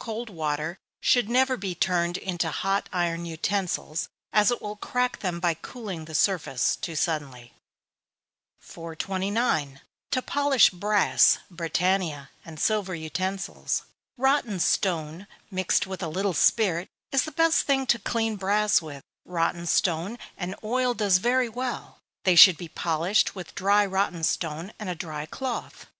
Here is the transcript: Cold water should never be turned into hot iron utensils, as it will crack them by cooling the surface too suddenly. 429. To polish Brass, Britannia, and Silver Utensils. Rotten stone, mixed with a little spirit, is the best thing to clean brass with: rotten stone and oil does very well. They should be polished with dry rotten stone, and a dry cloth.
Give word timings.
Cold 0.00 0.28
water 0.30 0.78
should 1.00 1.28
never 1.30 1.56
be 1.56 1.72
turned 1.72 2.16
into 2.16 2.50
hot 2.50 2.88
iron 2.92 3.24
utensils, 3.24 4.08
as 4.32 4.50
it 4.50 4.60
will 4.60 4.74
crack 4.74 5.20
them 5.20 5.38
by 5.38 5.54
cooling 5.54 6.06
the 6.06 6.12
surface 6.16 6.74
too 6.74 6.96
suddenly. 6.96 7.52
429. 8.58 9.80
To 10.10 10.22
polish 10.22 10.70
Brass, 10.70 11.38
Britannia, 11.48 12.30
and 12.44 12.58
Silver 12.58 12.96
Utensils. 12.96 13.82
Rotten 14.16 14.58
stone, 14.58 15.28
mixed 15.52 15.86
with 15.86 16.02
a 16.02 16.08
little 16.08 16.34
spirit, 16.34 16.88
is 17.12 17.22
the 17.22 17.30
best 17.30 17.62
thing 17.62 17.86
to 17.86 18.00
clean 18.00 18.34
brass 18.34 18.82
with: 18.82 19.04
rotten 19.24 19.66
stone 19.68 20.18
and 20.36 20.56
oil 20.64 20.94
does 20.94 21.18
very 21.18 21.48
well. 21.48 21.98
They 22.24 22.34
should 22.34 22.56
be 22.56 22.66
polished 22.66 23.36
with 23.36 23.54
dry 23.54 23.86
rotten 23.86 24.24
stone, 24.24 24.72
and 24.80 24.88
a 24.90 24.96
dry 24.96 25.26
cloth. 25.26 25.86